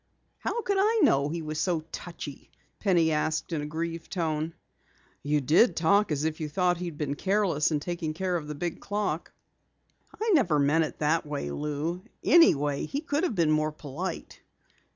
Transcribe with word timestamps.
"How 0.39 0.63
could 0.63 0.77
I 0.79 1.01
know 1.03 1.29
he 1.29 1.43
was 1.43 1.59
so 1.61 1.81
touchy?" 1.91 2.49
Penny 2.79 3.11
asked 3.11 3.53
in 3.53 3.61
a 3.61 3.67
grieved 3.67 4.11
tone. 4.11 4.55
"You 5.21 5.41
did 5.41 5.75
talk 5.75 6.11
as 6.11 6.23
if 6.23 6.39
you 6.39 6.49
thought 6.49 6.77
he 6.77 6.85
had 6.85 6.97
been 6.97 7.13
careless 7.13 7.69
in 7.69 7.79
taking 7.79 8.15
care 8.15 8.35
of 8.35 8.47
the 8.47 8.55
big 8.55 8.79
clock." 8.79 9.31
"I 10.19 10.31
never 10.33 10.57
meant 10.57 10.85
it 10.85 10.97
that 10.97 11.23
way, 11.27 11.51
Lou. 11.51 12.01
Anyway, 12.23 12.87
he 12.87 13.01
could 13.01 13.21
have 13.21 13.35
been 13.35 13.51
more 13.51 13.71
polite." 13.71 14.41